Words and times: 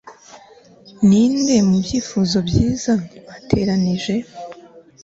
ninde, 1.07 1.55
mubyifuzo 1.69 2.37
byiza, 2.47 2.91
mwateranije 3.21 4.15